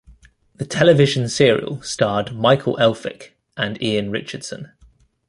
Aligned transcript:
The 0.55 0.65
television 0.65 1.29
serial 1.29 1.79
starred 1.83 2.33
Michael 2.35 2.75
Elphick 2.79 3.37
and 3.55 3.79
Ian 3.83 4.09
Richardson. 4.09 4.71